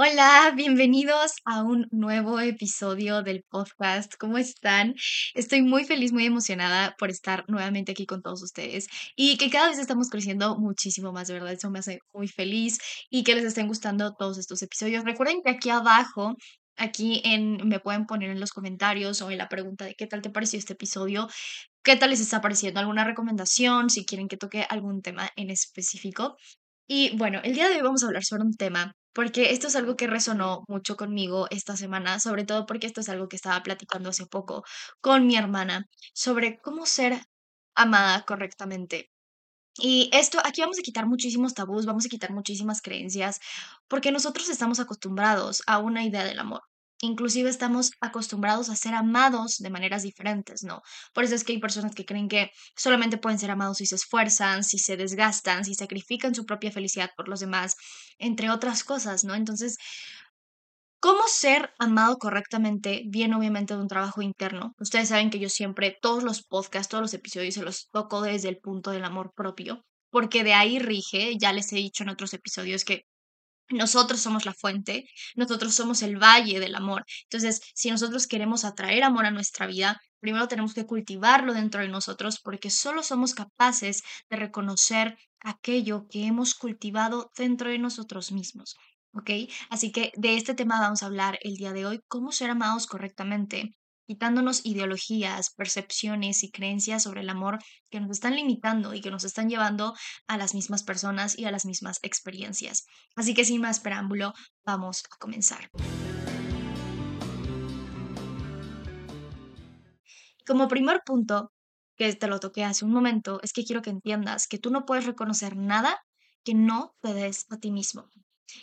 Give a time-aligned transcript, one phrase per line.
[0.00, 4.14] Hola, bienvenidos a un nuevo episodio del podcast.
[4.16, 4.94] ¿Cómo están?
[5.34, 9.70] Estoy muy feliz, muy emocionada por estar nuevamente aquí con todos ustedes y que cada
[9.70, 11.52] vez estamos creciendo muchísimo más, de verdad.
[11.52, 12.78] Eso me hace muy feliz
[13.10, 15.04] y que les estén gustando todos estos episodios.
[15.04, 16.36] Recuerden que aquí abajo
[16.80, 20.22] Aquí en, me pueden poner en los comentarios o en la pregunta de qué tal
[20.22, 21.26] te pareció este episodio,
[21.82, 26.36] qué tal les está pareciendo, alguna recomendación, si quieren que toque algún tema en específico.
[26.88, 29.76] Y bueno, el día de hoy vamos a hablar sobre un tema porque esto es
[29.76, 33.62] algo que resonó mucho conmigo esta semana, sobre todo porque esto es algo que estaba
[33.62, 34.64] platicando hace poco
[35.00, 37.20] con mi hermana sobre cómo ser
[37.74, 39.10] amada correctamente.
[39.78, 43.40] Y esto, aquí vamos a quitar muchísimos tabús, vamos a quitar muchísimas creencias,
[43.88, 46.62] porque nosotros estamos acostumbrados a una idea del amor.
[47.00, 50.82] Inclusive estamos acostumbrados a ser amados de maneras diferentes, ¿no?
[51.14, 53.94] Por eso es que hay personas que creen que solamente pueden ser amados si se
[53.94, 57.76] esfuerzan, si se desgastan, si sacrifican su propia felicidad por los demás,
[58.18, 59.36] entre otras cosas, ¿no?
[59.36, 59.76] Entonces,
[61.00, 63.04] ¿cómo ser amado correctamente?
[63.06, 64.74] Viene obviamente de un trabajo interno.
[64.80, 68.48] Ustedes saben que yo siempre, todos los podcasts, todos los episodios se los toco desde
[68.48, 72.34] el punto del amor propio, porque de ahí rige, ya les he dicho en otros
[72.34, 73.04] episodios que
[73.70, 77.04] nosotros somos la fuente, nosotros somos el valle del amor.
[77.24, 81.88] Entonces, si nosotros queremos atraer amor a nuestra vida, primero tenemos que cultivarlo dentro de
[81.88, 88.76] nosotros porque solo somos capaces de reconocer aquello que hemos cultivado dentro de nosotros mismos.
[89.12, 89.30] ¿Ok?
[89.70, 92.86] Así que de este tema vamos a hablar el día de hoy, cómo ser amados
[92.86, 93.77] correctamente
[94.08, 97.58] quitándonos ideologías, percepciones y creencias sobre el amor
[97.90, 99.94] que nos están limitando y que nos están llevando
[100.26, 102.86] a las mismas personas y a las mismas experiencias.
[103.16, 104.32] Así que sin más preámbulo,
[104.64, 105.70] vamos a comenzar.
[110.46, 111.52] Como primer punto,
[111.98, 114.86] que te lo toqué hace un momento, es que quiero que entiendas que tú no
[114.86, 116.02] puedes reconocer nada
[116.44, 118.08] que no te des a ti mismo.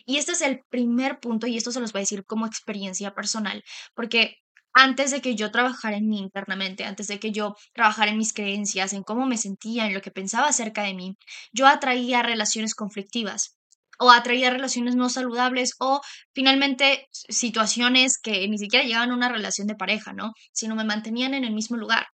[0.08, 3.14] Y este es el primer punto, y esto se los voy a decir como experiencia
[3.14, 4.38] personal, porque
[4.76, 8.34] antes de que yo trabajara en mí internamente, antes de que yo trabajara en mis
[8.34, 11.16] creencias, en cómo me sentía, en lo que pensaba acerca de mí,
[11.54, 13.58] yo atraía relaciones conflictivas
[14.00, 16.02] o atraía relaciones no saludables o
[16.34, 20.34] finalmente situaciones que ni siquiera llegaban a una relación de pareja, ¿no?
[20.52, 22.08] Sino me mantenían en el mismo lugar.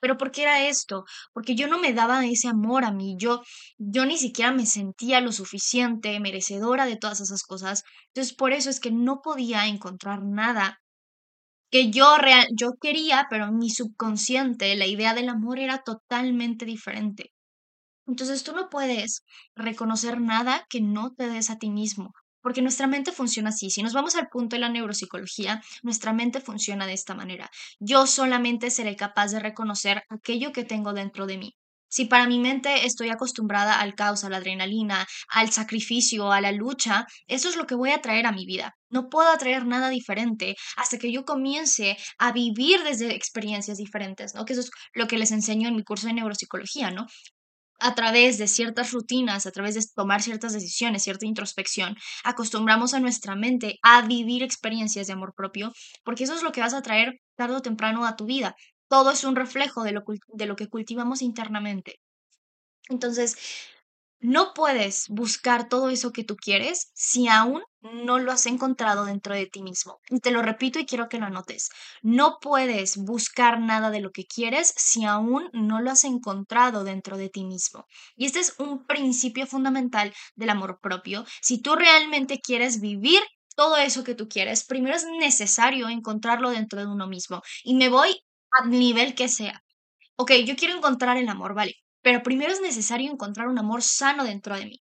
[0.00, 1.04] Pero ¿por qué era esto?
[1.32, 3.42] Porque yo no me daba ese amor a mí, yo,
[3.78, 7.84] yo ni siquiera me sentía lo suficiente, merecedora de todas esas cosas.
[8.08, 10.80] Entonces, por eso es que no podía encontrar nada
[11.70, 17.32] que yo, real, yo quería, pero mi subconsciente la idea del amor era totalmente diferente.
[18.06, 19.22] Entonces tú no puedes
[19.54, 22.12] reconocer nada que no te des a ti mismo,
[22.42, 23.70] porque nuestra mente funciona así.
[23.70, 27.50] Si nos vamos al punto de la neuropsicología, nuestra mente funciona de esta manera.
[27.80, 31.54] Yo solamente seré capaz de reconocer aquello que tengo dentro de mí.
[31.88, 36.52] Si para mi mente estoy acostumbrada al caos, a la adrenalina, al sacrificio, a la
[36.52, 38.74] lucha, eso es lo que voy a traer a mi vida.
[38.90, 44.44] No puedo atraer nada diferente hasta que yo comience a vivir desde experiencias diferentes, ¿no?
[44.44, 47.06] Que eso es lo que les enseño en mi curso de neuropsicología, ¿no?
[47.80, 53.00] a través de ciertas rutinas, a través de tomar ciertas decisiones, cierta introspección, acostumbramos a
[53.00, 55.72] nuestra mente a vivir experiencias de amor propio,
[56.04, 58.56] porque eso es lo que vas a traer tarde o temprano a tu vida
[58.88, 62.00] todo es un reflejo de lo, de lo que cultivamos internamente.
[62.88, 63.36] Entonces,
[64.20, 69.34] no puedes buscar todo eso que tú quieres si aún no lo has encontrado dentro
[69.34, 70.00] de ti mismo.
[70.10, 71.68] Y te lo repito y quiero que lo anotes.
[72.02, 77.16] No puedes buscar nada de lo que quieres si aún no lo has encontrado dentro
[77.16, 77.86] de ti mismo.
[78.16, 81.24] Y este es un principio fundamental del amor propio.
[81.40, 83.22] Si tú realmente quieres vivir
[83.54, 87.42] todo eso que tú quieres, primero es necesario encontrarlo dentro de uno mismo.
[87.62, 88.20] Y me voy
[88.52, 89.62] a nivel que sea.
[90.16, 94.24] Ok, yo quiero encontrar el amor, vale, pero primero es necesario encontrar un amor sano
[94.24, 94.80] dentro de mí.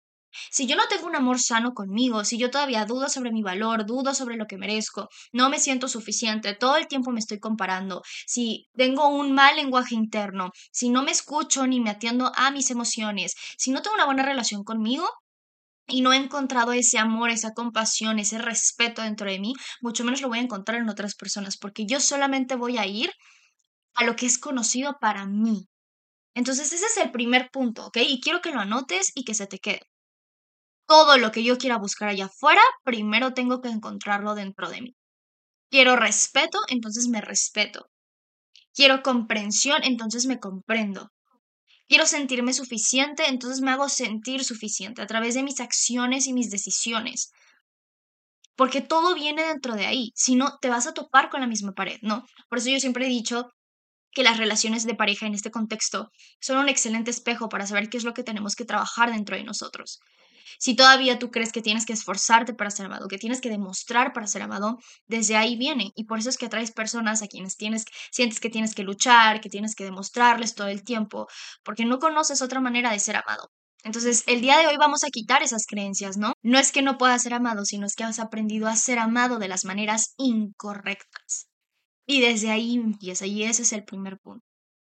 [0.49, 3.85] Si yo no tengo un amor sano conmigo, si yo todavía dudo sobre mi valor,
[3.85, 8.01] dudo sobre lo que merezco, no me siento suficiente, todo el tiempo me estoy comparando,
[8.25, 12.72] si tengo un mal lenguaje interno, si no me escucho ni me atiendo a mis
[12.72, 15.09] emociones, si no tengo una buena relación conmigo,
[15.88, 20.22] y no he encontrado ese amor, esa compasión, ese respeto dentro de mí, mucho menos
[20.22, 23.11] lo voy a encontrar en otras personas, porque yo solamente voy a ir
[23.96, 25.67] a lo que es conocido para mí.
[26.34, 27.97] Entonces ese es el primer punto, ¿ok?
[27.97, 29.82] Y quiero que lo anotes y que se te quede.
[30.88, 34.96] Todo lo que yo quiera buscar allá afuera, primero tengo que encontrarlo dentro de mí.
[35.70, 37.90] Quiero respeto, entonces me respeto.
[38.73, 41.11] Quiero comprensión, entonces me comprendo.
[41.88, 46.49] Quiero sentirme suficiente, entonces me hago sentir suficiente a través de mis acciones y mis
[46.49, 47.32] decisiones.
[48.55, 50.11] Porque todo viene dentro de ahí.
[50.16, 52.26] Si no, te vas a topar con la misma pared, ¿no?
[52.49, 53.52] Por eso yo siempre he dicho
[54.13, 57.97] que las relaciones de pareja en este contexto son un excelente espejo para saber qué
[57.97, 59.99] es lo que tenemos que trabajar dentro de nosotros.
[60.58, 64.13] Si todavía tú crees que tienes que esforzarte para ser amado, que tienes que demostrar
[64.13, 64.78] para ser amado,
[65.08, 65.91] desde ahí viene.
[65.96, 69.41] Y por eso es que atraes personas a quienes tienes, sientes que tienes que luchar,
[69.41, 71.28] que tienes que demostrarles todo el tiempo,
[71.64, 73.52] porque no conoces otra manera de ser amado.
[73.84, 76.34] Entonces, el día de hoy vamos a quitar esas creencias, ¿no?
[76.43, 79.40] No es que no puedas ser amado, sino es que has aprendido a ser amado
[79.40, 81.47] de las maneras incorrectas.
[82.11, 84.46] Y desde ahí empieza, y ese es el primer punto.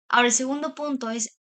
[0.09, 1.39] Ahora, el segundo punto es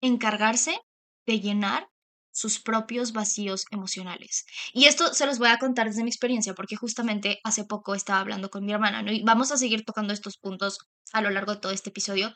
[0.00, 0.80] encargarse
[1.26, 1.86] de llenar
[2.32, 4.46] sus propios vacíos emocionales.
[4.72, 8.20] Y esto se los voy a contar desde mi experiencia, porque justamente hace poco estaba
[8.20, 9.12] hablando con mi hermana, ¿no?
[9.12, 10.78] Y vamos a seguir tocando estos puntos
[11.12, 12.32] a lo largo de todo este episodio,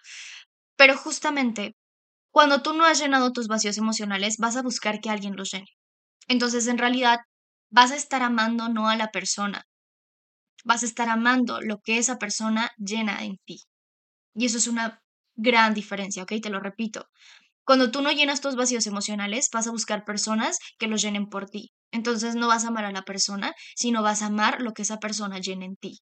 [0.77, 1.75] pero justamente
[2.31, 5.71] cuando tú no has llenado tus vacíos emocionales, vas a buscar que alguien los llene.
[6.29, 7.21] Entonces, en realidad,
[7.71, 9.65] vas a estar amando no a la persona,
[10.65, 13.63] vas a estar amando lo que esa persona llena en ti.
[14.35, 15.01] Y eso es una
[15.37, 16.35] gran diferencia, ¿ok?
[16.43, 17.07] Te lo repito.
[17.65, 21.49] Cuando tú no llenas tus vacíos emocionales, vas a buscar personas que los llenen por
[21.49, 21.73] ti.
[21.93, 24.99] Entonces no vas a amar a la persona, sino vas a amar lo que esa
[24.99, 26.01] persona llena en ti.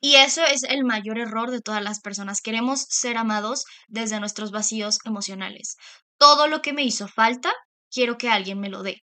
[0.00, 2.40] Y eso es el mayor error de todas las personas.
[2.40, 5.76] Queremos ser amados desde nuestros vacíos emocionales.
[6.18, 7.52] Todo lo que me hizo falta,
[7.90, 9.02] quiero que alguien me lo dé.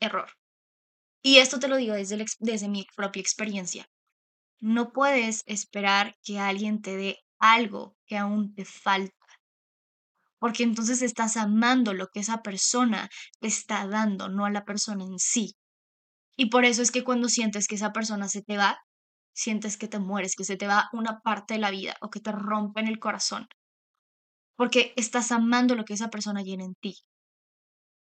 [0.00, 0.30] Error.
[1.24, 3.86] Y esto te lo digo desde, desde mi propia experiencia.
[4.60, 9.24] No puedes esperar que alguien te dé algo que aún te falta
[10.44, 13.08] porque entonces estás amando lo que esa persona
[13.40, 15.56] te está dando, no a la persona en sí.
[16.36, 18.76] Y por eso es que cuando sientes que esa persona se te va,
[19.32, 22.20] sientes que te mueres, que se te va una parte de la vida o que
[22.20, 23.46] te rompen el corazón.
[24.54, 26.94] Porque estás amando lo que esa persona llena en ti.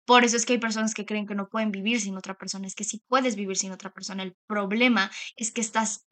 [0.05, 2.67] Por eso es que hay personas que creen que no pueden vivir sin otra persona.
[2.67, 4.23] Es que sí puedes vivir sin otra persona.
[4.23, 6.05] El problema es que estás,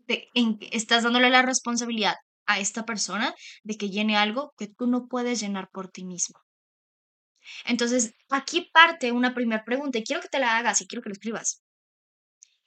[0.71, 5.39] estás dándole la responsabilidad a esta persona de que llene algo que tú no puedes
[5.39, 6.39] llenar por ti mismo.
[7.65, 11.09] Entonces, aquí parte una primera pregunta y quiero que te la hagas y quiero que
[11.09, 11.61] lo escribas.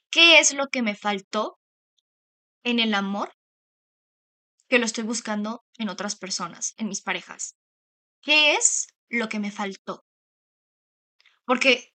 [0.09, 1.59] ¿Qué es lo que me faltó
[2.63, 3.33] en el amor
[4.69, 7.55] que lo estoy buscando en otras personas, en mis parejas?
[8.21, 10.06] ¿Qué es lo que me faltó?
[11.47, 11.89] Porque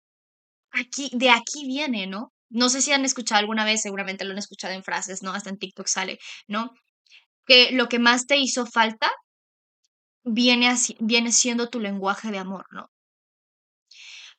[0.71, 2.31] aquí, de aquí viene, ¿no?
[2.49, 5.33] No sé si han escuchado alguna vez, seguramente lo han escuchado en frases, ¿no?
[5.33, 6.71] Hasta en TikTok sale, ¿no?
[7.49, 9.09] que lo que más te hizo falta
[10.23, 12.89] viene, viene siendo tu lenguaje de amor, ¿no?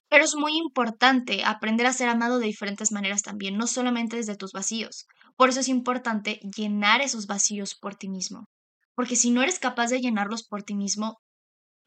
[0.08, 4.36] Pero es muy importante aprender a ser amado de diferentes maneras también, no solamente desde
[4.36, 5.06] tus vacíos.
[5.36, 8.44] Por eso es importante llenar esos vacíos por ti mismo.
[8.94, 11.18] Porque si no eres capaz de llenarlos por ti mismo,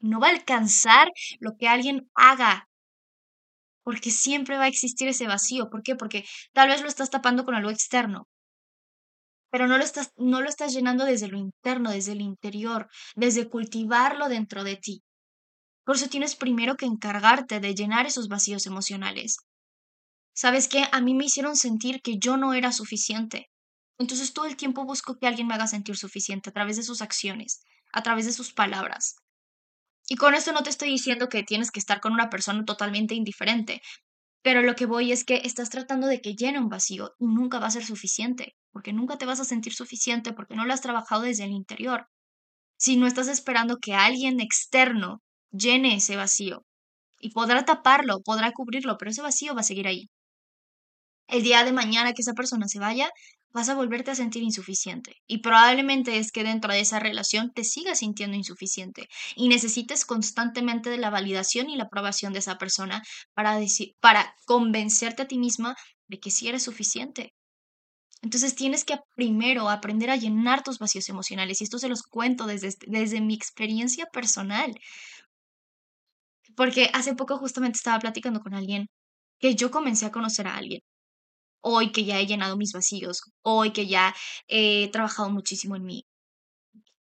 [0.00, 1.08] no va a alcanzar
[1.40, 2.68] lo que alguien haga.
[3.84, 5.70] Porque siempre va a existir ese vacío.
[5.70, 5.94] ¿Por qué?
[5.94, 8.26] Porque tal vez lo estás tapando con algo externo
[9.54, 13.48] pero no lo estás, no lo estás llenando desde lo interno, desde el interior, desde
[13.48, 15.04] cultivarlo dentro de ti.
[15.84, 19.36] Por eso tienes primero que encargarte de llenar esos vacíos emocionales.
[20.34, 20.88] ¿Sabes qué?
[20.90, 23.46] A mí me hicieron sentir que yo no era suficiente.
[23.96, 27.00] Entonces todo el tiempo busco que alguien me haga sentir suficiente a través de sus
[27.00, 27.60] acciones,
[27.92, 29.14] a través de sus palabras.
[30.08, 33.14] Y con esto no te estoy diciendo que tienes que estar con una persona totalmente
[33.14, 33.80] indiferente,
[34.42, 37.58] pero lo que voy es que estás tratando de que llene un vacío y nunca
[37.58, 40.82] va a ser suficiente porque nunca te vas a sentir suficiente porque no lo has
[40.82, 42.08] trabajado desde el interior.
[42.76, 46.66] Si no estás esperando que alguien externo llene ese vacío
[47.20, 50.10] y podrá taparlo, podrá cubrirlo, pero ese vacío va a seguir ahí.
[51.28, 53.10] El día de mañana que esa persona se vaya,
[53.54, 55.16] vas a volverte a sentir insuficiente.
[55.26, 60.90] Y probablemente es que dentro de esa relación te sigas sintiendo insuficiente y necesites constantemente
[60.90, 63.02] de la validación y la aprobación de esa persona
[63.34, 65.76] para, decir, para convencerte a ti misma
[66.08, 67.32] de que sí eres suficiente,
[68.24, 72.46] entonces tienes que primero aprender a llenar tus vacíos emocionales y esto se los cuento
[72.46, 74.74] desde, desde mi experiencia personal.
[76.56, 78.86] Porque hace poco justamente estaba platicando con alguien
[79.38, 80.80] que yo comencé a conocer a alguien.
[81.66, 84.14] Hoy que ya he llenado mis vacíos, hoy que ya
[84.48, 86.06] he trabajado muchísimo en mí.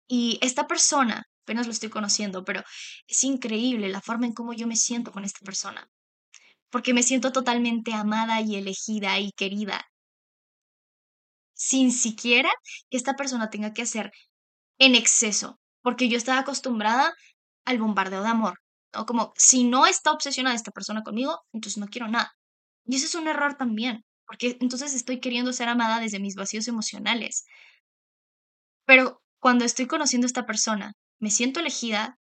[0.07, 2.63] Y esta persona, apenas lo estoy conociendo, pero
[3.07, 5.89] es increíble la forma en cómo yo me siento con esta persona.
[6.69, 9.89] Porque me siento totalmente amada y elegida y querida
[11.59, 12.49] sin siquiera
[12.89, 14.11] que esta persona tenga que hacer
[14.79, 17.13] en exceso, porque yo estaba acostumbrada
[17.65, 18.59] al bombardeo de amor,
[18.93, 19.05] ¿no?
[19.05, 22.31] Como si no está obsesionada esta persona conmigo, entonces no quiero nada.
[22.85, 26.67] Y eso es un error también, porque entonces estoy queriendo ser amada desde mis vacíos
[26.67, 27.45] emocionales.
[28.85, 32.19] Pero cuando estoy conociendo a esta persona, me siento elegida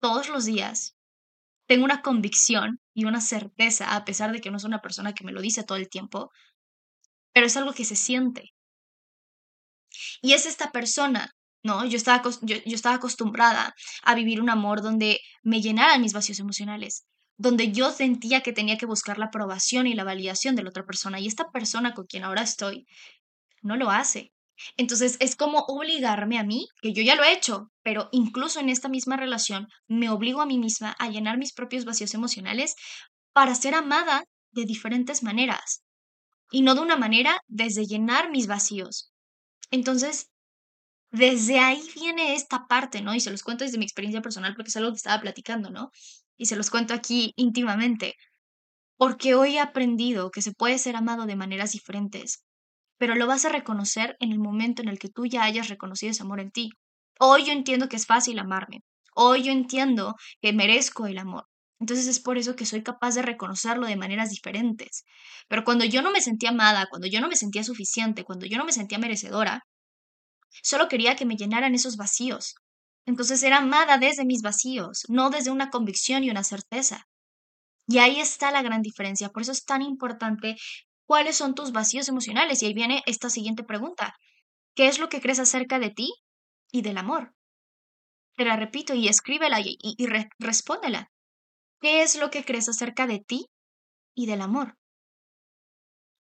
[0.00, 0.94] todos los días,
[1.66, 5.24] tengo una convicción y una certeza, a pesar de que no es una persona que
[5.24, 6.30] me lo dice todo el tiempo,
[7.32, 8.54] pero es algo que se siente.
[10.22, 11.84] Y es esta persona, ¿no?
[11.84, 13.74] Yo estaba, yo, estaba acostumbrada
[14.04, 17.06] a vivir un amor donde me llenaran mis vacíos emocionales.
[17.36, 20.84] Donde yo sentía que tenía que buscar la aprobación y la validación de la otra
[20.84, 21.20] persona.
[21.20, 22.86] Y esta persona con quien ahora estoy
[23.62, 24.32] no lo hace.
[24.76, 28.68] Entonces es como obligarme a mí, que yo ya lo he hecho, pero incluso en
[28.68, 32.76] esta misma relación me obligo a mí misma a llenar mis propios vacíos emocionales
[33.32, 35.82] para ser amada de diferentes maneras
[36.50, 39.12] y no de una manera desde llenar mis vacíos.
[39.72, 40.30] Entonces,
[41.10, 43.14] desde ahí viene esta parte, ¿no?
[43.14, 45.90] Y se los cuento desde mi experiencia personal porque es algo que estaba platicando, ¿no?
[46.36, 48.14] Y se los cuento aquí íntimamente,
[48.96, 52.44] porque hoy he aprendido que se puede ser amado de maneras diferentes,
[52.98, 56.10] pero lo vas a reconocer en el momento en el que tú ya hayas reconocido
[56.12, 56.70] ese amor en ti.
[57.18, 58.80] Hoy yo entiendo que es fácil amarme.
[59.14, 61.46] Hoy yo entiendo que merezco el amor.
[61.80, 65.04] Entonces es por eso que soy capaz de reconocerlo de maneras diferentes.
[65.48, 68.58] Pero cuando yo no me sentía amada, cuando yo no me sentía suficiente, cuando yo
[68.58, 69.62] no me sentía merecedora,
[70.62, 72.54] solo quería que me llenaran esos vacíos.
[73.06, 77.06] Entonces era amada desde mis vacíos, no desde una convicción y una certeza.
[77.86, 79.28] Y ahí está la gran diferencia.
[79.28, 80.56] Por eso es tan importante
[81.06, 82.62] cuáles son tus vacíos emocionales.
[82.62, 84.14] Y ahí viene esta siguiente pregunta.
[84.74, 86.12] ¿Qué es lo que crees acerca de ti
[86.72, 87.34] y del amor?
[88.36, 89.76] Te la repito y escríbela y,
[90.38, 91.10] respóndela.
[91.80, 93.46] ¿Qué es lo que crees acerca de ti
[94.14, 94.76] y del amor?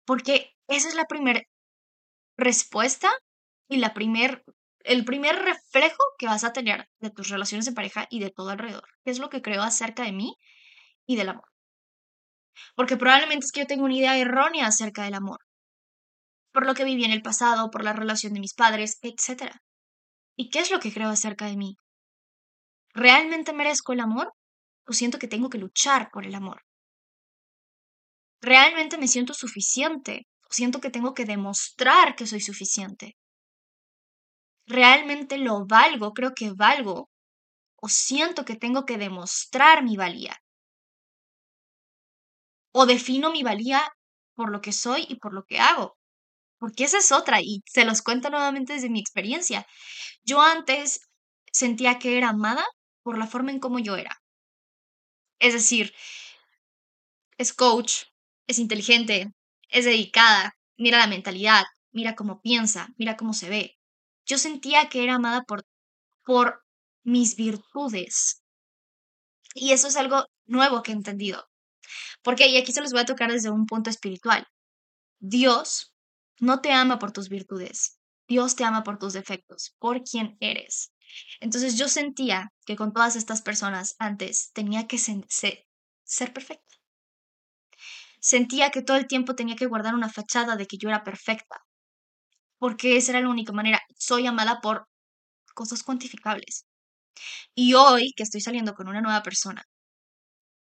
[0.04, 1.42] Porque esa es la primera
[2.36, 3.10] respuesta
[3.68, 4.44] y la primer,
[4.84, 8.50] el primer reflejo que vas a tener de tus relaciones de pareja y de todo
[8.50, 8.88] alrededor.
[9.04, 10.36] ¿Qué es lo que creo acerca de mí
[11.06, 11.48] y del amor?
[12.74, 15.38] Porque probablemente es que yo tengo una idea errónea acerca del amor.
[16.52, 19.52] Por lo que viví en el pasado, por la relación de mis padres, etc.
[20.36, 21.76] ¿Y qué es lo que creo acerca de mí?
[22.94, 24.32] ¿Realmente merezco el amor?
[24.86, 26.62] o siento que tengo que luchar por el amor.
[28.40, 33.16] Realmente me siento suficiente o siento que tengo que demostrar que soy suficiente.
[34.66, 37.08] Realmente lo valgo, creo que valgo
[37.76, 40.36] o siento que tengo que demostrar mi valía.
[42.80, 43.80] O defino mi valía
[44.36, 45.96] por lo que soy y por lo que hago.
[46.60, 49.66] Porque esa es otra y se los cuento nuevamente desde mi experiencia.
[50.24, 51.00] Yo antes
[51.52, 52.64] sentía que era amada
[53.04, 54.22] por la forma en cómo yo era.
[55.40, 55.92] Es decir,
[57.36, 58.04] es coach,
[58.46, 59.32] es inteligente,
[59.68, 63.76] es dedicada, mira la mentalidad, mira cómo piensa, mira cómo se ve.
[64.26, 65.64] Yo sentía que era amada por,
[66.24, 66.64] por
[67.04, 68.42] mis virtudes.
[69.54, 71.48] Y eso es algo nuevo que he entendido.
[72.22, 74.46] Porque, y aquí se los voy a tocar desde un punto espiritual.
[75.18, 75.92] Dios
[76.38, 77.98] no te ama por tus virtudes.
[78.28, 80.92] Dios te ama por tus defectos, por quien eres.
[81.40, 86.76] Entonces yo sentía que con todas estas personas antes tenía que ser perfecta.
[88.20, 91.64] Sentía que todo el tiempo tenía que guardar una fachada de que yo era perfecta,
[92.62, 93.80] porque esa era la única manera.
[93.98, 94.88] Soy amada por
[95.54, 96.66] cosas cuantificables.
[97.54, 99.64] Y hoy que estoy saliendo con una nueva persona,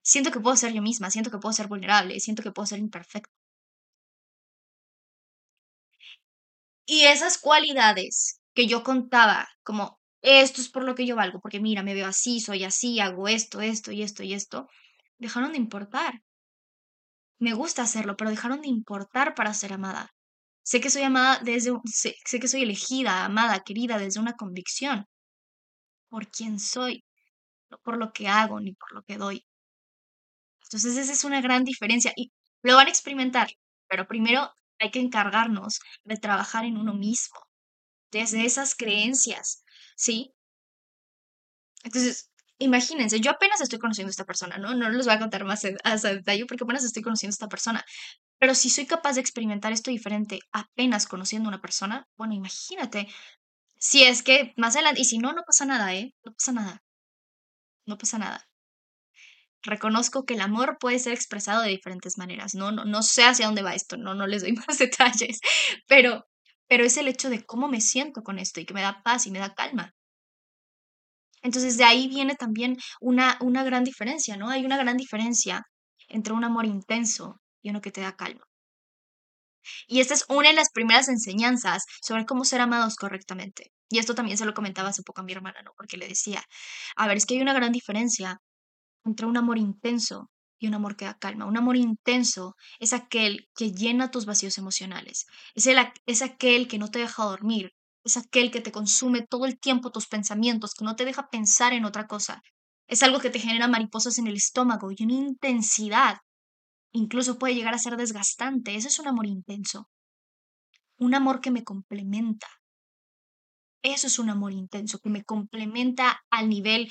[0.03, 2.81] siento que puedo ser yo misma, siento que puedo ser vulnerable, siento que puedo ser
[2.81, 3.31] imperfecta.
[6.87, 11.61] Y esas cualidades que yo contaba como esto es por lo que yo valgo, porque
[11.61, 14.67] mira, me veo así, soy así, hago esto, esto y esto y esto,
[15.19, 16.23] dejaron de importar.
[17.41, 20.15] Me gusta hacerlo, pero dejaron de importar para ser amada.
[20.71, 25.07] Sé que soy amada desde, sé, sé que soy elegida, amada, querida desde una convicción,
[26.11, 27.05] por quién soy,
[27.71, 29.47] no por lo que hago ni por lo que doy.
[30.65, 32.31] Entonces esa es una gran diferencia y
[32.63, 33.49] lo van a experimentar,
[33.89, 37.39] pero primero hay que encargarnos de trabajar en uno mismo,
[38.13, 39.65] desde esas creencias,
[39.97, 40.35] ¿sí?
[41.83, 44.75] Entonces, imagínense, yo apenas estoy conociendo a esta persona, ¿no?
[44.75, 47.85] No les voy a contar más a detalle porque apenas estoy conociendo a esta persona.
[48.39, 53.09] Pero si soy capaz de experimentar esto diferente apenas conociendo a una persona, bueno, imagínate,
[53.79, 56.15] si es que más adelante, y si no, no pasa nada, ¿eh?
[56.25, 56.83] No pasa nada.
[57.87, 58.49] No pasa nada.
[59.63, 62.55] Reconozco que el amor puede ser expresado de diferentes maneras.
[62.55, 65.41] No, no, no sé hacia dónde va esto, no, no les doy más detalles,
[65.87, 66.25] pero
[66.69, 69.27] pero es el hecho de cómo me siento con esto y que me da paz
[69.27, 69.95] y me da calma.
[71.43, 74.51] Entonces de ahí viene también una, una gran diferencia, ¿no?
[74.51, 75.63] Hay una gran diferencia
[76.09, 78.45] entre un amor intenso y uno que te da calma.
[79.87, 83.73] Y esta es una de las primeras enseñanzas sobre cómo ser amados correctamente.
[83.91, 85.73] Y esto también se lo comentaba hace poco a mi hermana, ¿no?
[85.77, 86.43] Porque le decía,
[86.97, 88.41] a ver, es que hay una gran diferencia
[89.05, 91.47] entre un amor intenso y un amor que da calma.
[91.47, 95.27] Un amor intenso es aquel que llena tus vacíos emocionales.
[95.55, 97.73] Es, el, es aquel que no te deja dormir.
[98.05, 101.73] Es aquel que te consume todo el tiempo tus pensamientos, que no te deja pensar
[101.73, 102.43] en otra cosa.
[102.87, 106.19] Es algo que te genera mariposas en el estómago y una intensidad.
[106.93, 108.75] Incluso puede llegar a ser desgastante.
[108.75, 109.89] Ese es un amor intenso.
[110.99, 112.49] Un amor que me complementa.
[113.83, 116.91] Eso es un amor intenso, que me complementa al nivel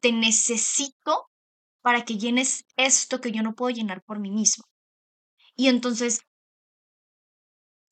[0.00, 1.30] te necesito
[1.82, 4.64] para que llenes esto que yo no puedo llenar por mí mismo.
[5.54, 6.22] Y entonces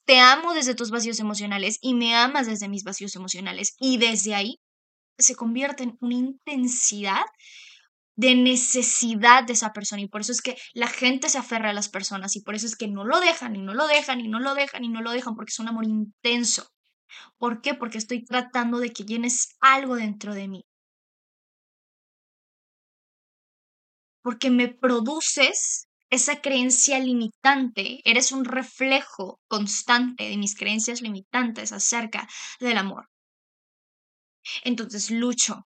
[0.04, 3.76] te amo desde tus vacíos emocionales y me amas desde mis vacíos emocionales.
[3.78, 4.58] Y desde ahí
[5.18, 7.24] se convierte en una intensidad
[8.16, 10.02] de necesidad de esa persona.
[10.02, 12.66] Y por eso es que la gente se aferra a las personas y por eso
[12.66, 15.00] es que no lo dejan y no lo dejan y no lo dejan y no
[15.02, 16.68] lo dejan porque es un amor intenso.
[17.38, 17.74] ¿Por qué?
[17.74, 20.64] Porque estoy tratando de que llenes algo dentro de mí.
[24.22, 32.28] Porque me produces esa creencia limitante, eres un reflejo constante de mis creencias limitantes acerca
[32.60, 33.08] del amor.
[34.64, 35.66] Entonces lucho.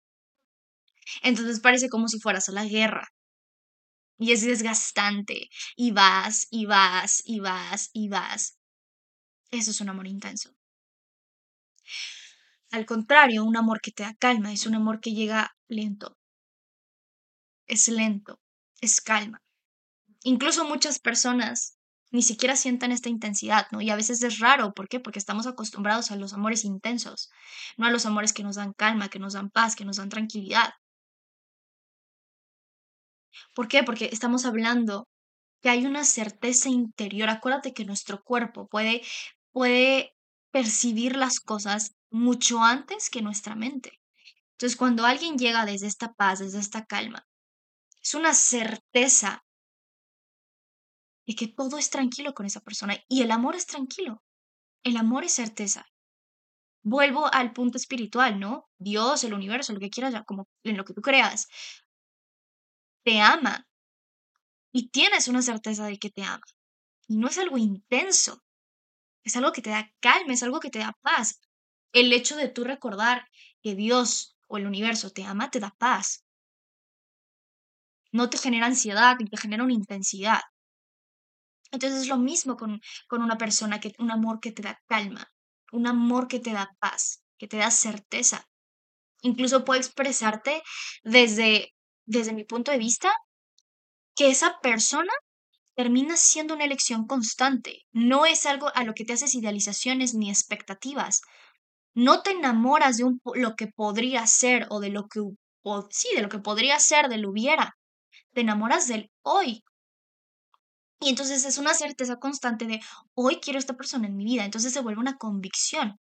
[1.22, 3.08] Entonces parece como si fueras a la guerra.
[4.18, 5.50] Y es desgastante.
[5.76, 8.58] Y vas, y vas, y vas, y vas.
[9.52, 10.52] Eso es un amor intenso.
[12.72, 16.18] Al contrario, un amor que te da calma es un amor que llega lento.
[17.68, 18.40] Es lento,
[18.82, 19.42] es calma.
[20.24, 21.78] Incluso muchas personas
[22.12, 23.82] ni siquiera sientan esta intensidad, ¿no?
[23.82, 25.00] Y a veces es raro, ¿por qué?
[25.00, 27.32] Porque estamos acostumbrados a los amores intensos,
[27.78, 30.10] no a los amores que nos dan calma, que nos dan paz, que nos dan
[30.10, 30.74] tranquilidad.
[33.54, 33.84] ¿Por qué?
[33.84, 35.08] Porque estamos hablando
[35.62, 37.30] que hay una certeza interior.
[37.30, 39.02] Acuérdate que nuestro cuerpo puede,
[39.52, 40.14] puede
[40.52, 44.00] percibir las cosas mucho antes que nuestra mente.
[44.52, 47.26] Entonces, cuando alguien llega desde esta paz, desde esta calma,
[48.02, 49.44] es una certeza
[51.26, 54.22] de que todo es tranquilo con esa persona y el amor es tranquilo.
[54.84, 55.86] El amor es certeza.
[56.84, 58.70] Vuelvo al punto espiritual, ¿no?
[58.78, 61.48] Dios, el universo, lo que quieras, como en lo que tú creas,
[63.04, 63.68] te ama
[64.72, 66.44] y tienes una certeza de que te ama.
[67.08, 68.44] Y no es algo intenso,
[69.24, 71.40] es algo que te da calma, es algo que te da paz.
[71.92, 73.28] El hecho de tú recordar
[73.62, 76.26] que Dios o el universo te ama, te da paz.
[78.12, 80.42] No te genera ansiedad, te genera una intensidad.
[81.72, 85.32] Entonces es lo mismo con, con una persona, que, un amor que te da calma,
[85.72, 88.48] un amor que te da paz, que te da certeza.
[89.22, 90.62] Incluso puedo expresarte
[91.04, 91.74] desde,
[92.06, 93.12] desde mi punto de vista
[94.16, 95.14] que esa persona
[95.76, 97.86] termina siendo una elección constante.
[97.92, 101.22] No es algo a lo que te haces idealizaciones ni expectativas.
[101.96, 105.22] No te enamoras de un, lo que podría ser o de lo que,
[105.90, 107.76] sí, de lo que podría ser, de lo hubiera.
[108.34, 109.64] Te enamoras del hoy,
[111.04, 112.80] y entonces es una certeza constante de
[113.14, 114.46] hoy quiero esta persona en mi vida.
[114.46, 116.00] Entonces se vuelve una convicción.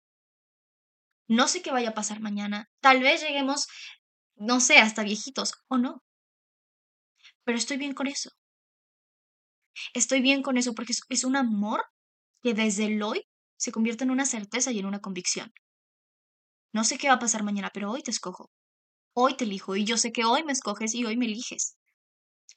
[1.27, 2.69] No sé qué vaya a pasar mañana.
[2.81, 3.67] Tal vez lleguemos,
[4.37, 6.03] no sé, hasta viejitos o no.
[7.45, 8.31] Pero estoy bien con eso.
[9.95, 11.85] Estoy bien con eso porque es, un amor
[12.43, 15.53] que desde el hoy se convierte en una certeza y en una convicción.
[16.73, 18.51] No sé qué va a pasar mañana, pero hoy te escojo.
[19.15, 21.77] Hoy te elijo y yo sé que hoy me escoges y hoy me eliges.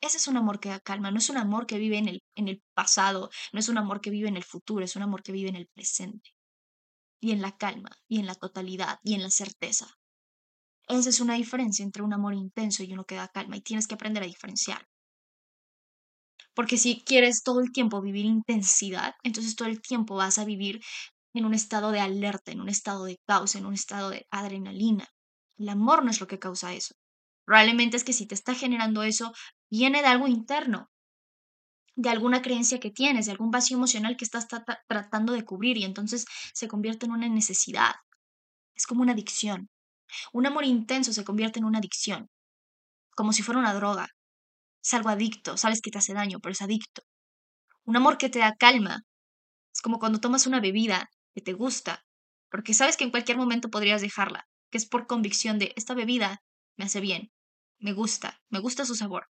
[0.02, 2.24] Ese es un amor que da calma, no es un amor que vive en el,
[2.36, 5.24] en el pasado, no es un amor que vive en el futuro, es un amor
[5.24, 6.32] que vive en el presente.
[7.22, 9.88] Y en la calma, y en la totalidad, y en la certeza.
[10.88, 13.88] Esa es una diferencia entre un amor intenso y uno que da calma, y tienes
[13.88, 14.88] que aprender a diferenciar.
[16.54, 20.80] Porque si quieres todo el tiempo vivir intensidad, entonces todo el tiempo vas a vivir
[21.34, 25.08] en un estado de alerta, en un estado de caos, en un estado de adrenalina.
[25.58, 26.96] El amor no es lo que causa eso.
[27.46, 29.34] Probablemente es que si te está generando eso,
[29.70, 30.90] viene de algo interno,
[31.96, 34.48] de alguna creencia que tienes, de algún vacío emocional que estás
[34.88, 37.96] tratando de cubrir y entonces se convierte en una necesidad.
[38.76, 39.70] Es como una adicción.
[40.34, 42.30] Un amor intenso se convierte en una adicción,
[43.12, 44.10] como si fuera una droga.
[44.84, 47.04] Es algo adicto, sabes que te hace daño, pero es adicto.
[47.86, 49.02] Un amor que te da calma.
[49.74, 52.06] Es como cuando tomas una bebida que te gusta,
[52.50, 56.42] porque sabes que en cualquier momento podrías dejarla, que es por convicción de esta bebida
[56.78, 57.32] me hace bien,
[57.80, 59.28] me gusta, me gusta su sabor.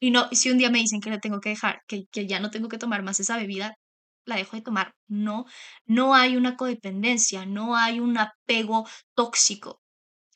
[0.00, 2.40] Y no, si un día me dicen que la tengo que dejar, que, que ya
[2.40, 3.76] no tengo que tomar más esa bebida,
[4.24, 4.94] la dejo de tomar.
[5.08, 5.44] No,
[5.84, 9.80] no hay una codependencia, no hay un apego tóxico,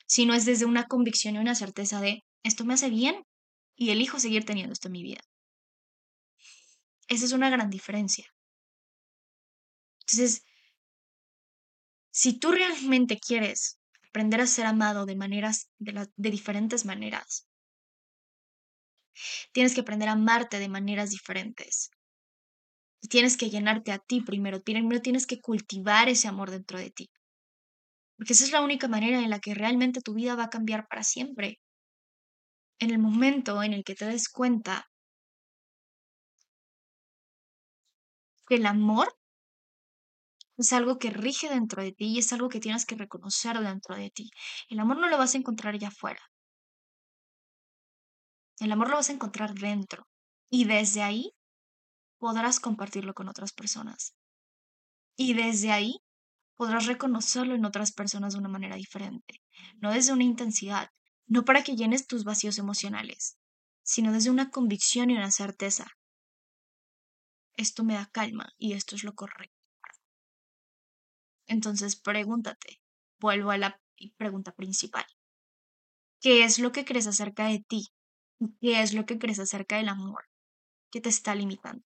[0.07, 3.22] sino es desde una convicción y una certeza de esto me hace bien
[3.77, 5.20] y elijo seguir teniendo esto en mi vida.
[7.09, 8.27] Esa es una gran diferencia.
[10.01, 10.44] Entonces,
[12.11, 13.79] si tú realmente quieres
[14.16, 17.46] aprender a ser amado de maneras, de, de diferentes maneras.
[19.53, 21.90] Tienes que aprender a amarte de maneras diferentes.
[23.09, 24.62] Tienes que llenarte a ti primero.
[24.62, 27.11] Primero tienes que cultivar ese amor dentro de ti.
[28.16, 30.87] Porque esa es la única manera en la que realmente tu vida va a cambiar
[30.88, 31.61] para siempre.
[32.79, 34.88] En el momento en el que te des cuenta
[38.47, 39.09] que el amor
[40.57, 43.95] es algo que rige dentro de ti y es algo que tienes que reconocer dentro
[43.97, 44.31] de ti.
[44.69, 46.21] El amor no lo vas a encontrar allá afuera.
[48.59, 50.07] El amor lo vas a encontrar dentro
[50.51, 51.36] y desde ahí
[52.18, 54.14] podrás compartirlo con otras personas.
[55.16, 56.00] Y desde ahí
[56.57, 59.42] podrás reconocerlo en otras personas de una manera diferente,
[59.81, 60.90] no desde una intensidad,
[61.26, 63.38] no para que llenes tus vacíos emocionales,
[63.83, 65.87] sino desde una convicción y una certeza.
[67.55, 69.55] Esto me da calma y esto es lo correcto.
[71.46, 72.81] Entonces pregúntate,
[73.18, 73.81] vuelvo a la
[74.16, 75.07] pregunta principal.
[76.20, 77.88] ¿Qué es lo que crees acerca de ti?
[78.61, 80.24] ¿Qué es lo que crees acerca del amor
[80.90, 81.85] que te está limitando?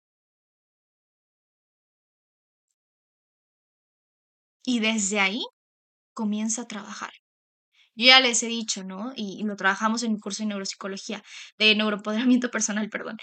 [4.66, 5.46] Y desde ahí
[6.14, 7.12] comienza a trabajar.
[7.96, 9.14] Yo ya les he dicho, ¿no?
[9.16, 11.24] Y, lo trabajamos en un curso de neuropsicología,
[11.58, 13.18] de neuroempoderamiento personal, perdón,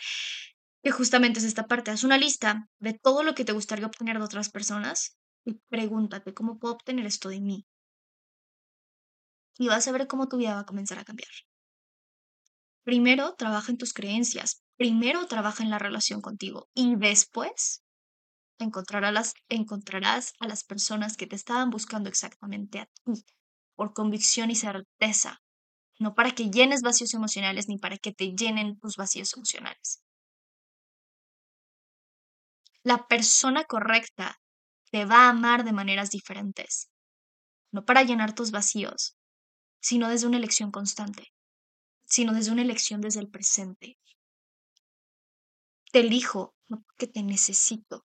[0.83, 1.91] que justamente es esta parte.
[1.91, 6.33] Haz una lista de todo lo que te gustaría obtener de otras personas y pregúntate,
[6.33, 7.67] ¿cómo puedo obtener esto de mí?
[9.59, 11.31] Y vas a ver cómo tu vida va a comenzar a cambiar.
[12.85, 14.63] Primero, trabaja en tus creencias.
[14.77, 16.69] Primero, trabaja en la relación contigo.
[16.75, 17.85] Y después,
[18.59, 19.35] encontrarás,
[20.41, 23.25] a las personas que te estaban buscando exactamente a ti,
[23.75, 25.41] por convicción y certeza.
[25.99, 30.03] No para que llenes vacíos emocionales ni para que te llenen tus vacíos emocionales.
[32.83, 34.41] La persona correcta
[34.91, 36.91] te va a amar de maneras diferentes.
[37.73, 39.17] No para llenar tus vacíos,
[39.81, 41.33] sino desde una elección constante,
[42.05, 43.99] sino desde una elección desde el presente.
[45.93, 48.05] Te elijo no porque te necesito,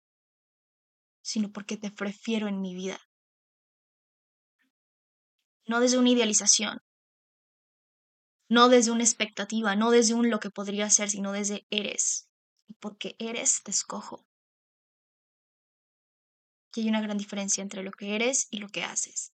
[1.26, 3.00] sino porque te prefiero en mi vida.
[5.66, 6.78] No desde una idealización,
[8.48, 12.28] no desde una expectativa, no desde un lo que podría ser, sino desde eres.
[12.68, 14.24] Y porque eres, te escojo.
[16.76, 19.32] Y hay una gran diferencia entre lo que eres y lo que haces.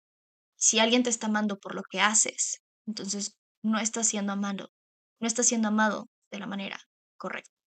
[0.56, 4.70] Si alguien te está amando por lo que haces, entonces no estás siendo amado,
[5.18, 6.78] no estás siendo amado de la manera
[7.16, 7.59] correcta.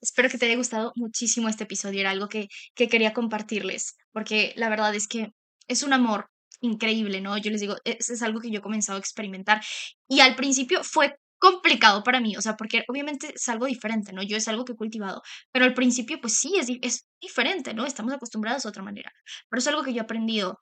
[0.00, 2.00] Espero que te haya gustado muchísimo este episodio.
[2.00, 5.32] Era algo que, que quería compartirles, porque la verdad es que
[5.68, 7.36] es un amor increíble, ¿no?
[7.38, 9.62] Yo les digo, es, algo que yo he comenzado a experimentar
[10.08, 14.22] y al principio fue complicado para mí, o sea, porque obviamente es algo diferente, ¿no?
[14.22, 17.86] Yo es algo que he cultivado, pero al principio pues sí, es, es diferente, ¿no?
[17.86, 19.10] Estamos acostumbrados a otra manera,
[19.48, 20.58] pero es algo que yo he aprendido.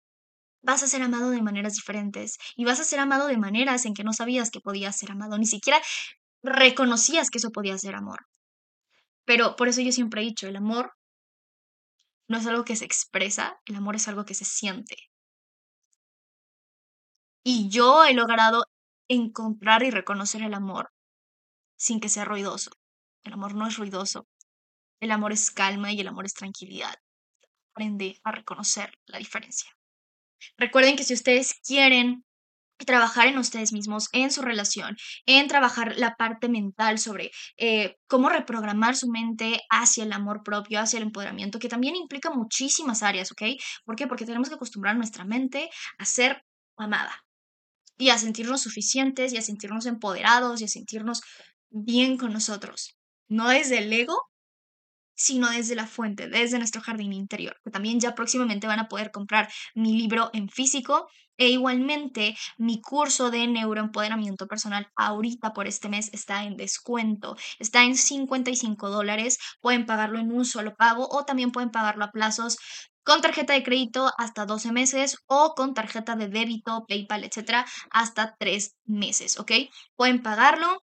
[0.62, 3.94] Vas a ser amado de maneras diferentes y vas a ser amado de maneras en
[3.94, 5.80] que no sabías que podías ser amado, ni siquiera
[6.42, 8.20] reconocías que eso podía ser amor.
[9.24, 10.92] Pero por eso yo siempre he dicho, el amor
[12.28, 14.96] no es algo que se expresa, el amor es algo que se siente.
[17.42, 18.64] Y yo he logrado
[19.08, 20.90] encontrar y reconocer el amor
[21.76, 22.70] sin que sea ruidoso.
[23.22, 24.26] El amor no es ruidoso.
[25.00, 26.94] El amor es calma y el amor es tranquilidad.
[27.72, 29.70] Aprende a reconocer la diferencia.
[30.56, 32.24] Recuerden que si ustedes quieren
[32.78, 38.28] trabajar en ustedes mismos, en su relación, en trabajar la parte mental sobre eh, cómo
[38.28, 43.30] reprogramar su mente hacia el amor propio, hacia el empoderamiento, que también implica muchísimas áreas,
[43.32, 43.42] ¿ok?
[43.84, 44.06] ¿Por qué?
[44.06, 46.42] Porque tenemos que acostumbrar nuestra mente a ser
[46.76, 47.24] amada
[47.96, 51.20] y a sentirnos suficientes y a sentirnos empoderados y a sentirnos
[51.70, 52.96] bien con nosotros.
[53.28, 54.20] No desde el ego,
[55.14, 59.11] sino desde la fuente, desde nuestro jardín interior, que también ya próximamente van a poder
[59.11, 65.88] comprar mi libro en físico e igualmente mi curso de neuroempoderamiento personal ahorita por este
[65.88, 71.24] mes está en descuento, está en 55 dólares, pueden pagarlo en un solo pago o
[71.24, 72.57] también pueden pagarlo a plazos
[73.05, 78.35] con tarjeta de crédito hasta 12 meses o con tarjeta de débito, PayPal, etcétera, hasta
[78.38, 79.53] 3 meses, ¿ok?
[79.96, 80.83] Pueden pagarlo.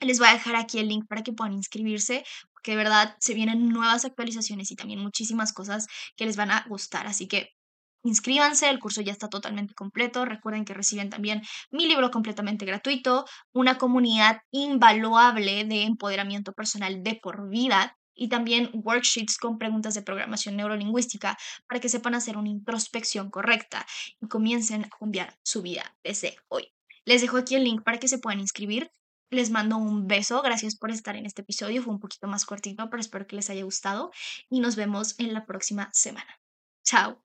[0.00, 2.24] Les voy a dejar aquí el link para que puedan inscribirse,
[2.64, 6.64] porque de verdad se vienen nuevas actualizaciones y también muchísimas cosas que les van a
[6.66, 7.06] gustar.
[7.06, 7.50] Así que
[8.06, 10.26] Inscríbanse, el curso ya está totalmente completo.
[10.26, 13.24] Recuerden que reciben también mi libro completamente gratuito,
[13.54, 20.02] una comunidad invaluable de empoderamiento personal de por vida y también worksheets con preguntas de
[20.02, 23.86] programación neurolingüística para que sepan hacer una introspección correcta
[24.20, 26.74] y comiencen a cambiar su vida desde hoy.
[27.06, 28.90] Les dejo aquí el link para que se puedan inscribir.
[29.34, 30.42] Les mando un beso.
[30.42, 31.82] Gracias por estar en este episodio.
[31.82, 34.12] Fue un poquito más cortito, pero espero que les haya gustado
[34.48, 36.38] y nos vemos en la próxima semana.
[36.84, 37.24] Chao.